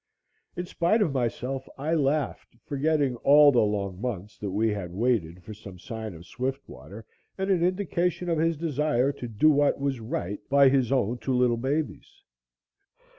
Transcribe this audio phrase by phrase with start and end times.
[0.57, 4.91] In spite of myself, I laughed, forgetting all of the long months that we had
[4.95, 7.05] waited for some sign of Swiftwater
[7.37, 11.35] and an indication of his desire to do what was right by his own two
[11.35, 12.23] little babies.